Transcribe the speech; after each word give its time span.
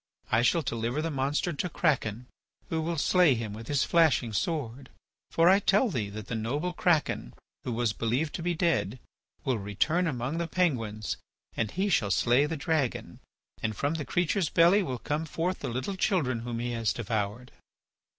I 0.31 0.41
shall 0.41 0.63
deliver 0.63 0.99
the 0.99 1.11
monster 1.11 1.53
to 1.53 1.69
Kraken, 1.69 2.25
who 2.69 2.81
will 2.81 2.97
stay 2.97 3.35
him 3.35 3.53
with 3.53 3.67
his 3.67 3.83
flashing 3.83 4.33
sword. 4.33 4.89
For 5.29 5.47
I 5.47 5.59
tell 5.59 5.89
thee 5.91 6.09
that 6.09 6.25
the 6.25 6.33
noble 6.33 6.73
Kraken, 6.73 7.35
who 7.63 7.71
was 7.71 7.93
believed 7.93 8.33
to 8.33 8.41
be 8.41 8.55
dead, 8.55 8.97
will 9.45 9.59
return 9.59 10.07
among 10.07 10.39
the 10.39 10.47
Penguins 10.47 11.17
and 11.55 11.69
he 11.69 11.87
shall 11.87 12.09
slay 12.09 12.47
the 12.47 12.57
dragon. 12.57 13.19
And 13.61 13.75
from 13.77 13.93
the 13.93 14.03
creature's 14.05 14.49
belly 14.49 14.81
will 14.81 14.97
come 14.97 15.25
forth 15.25 15.59
the 15.59 15.69
little 15.69 15.95
children 15.95 16.39
whom 16.39 16.57
he 16.57 16.71
has 16.71 16.93
devoured." 16.93 17.51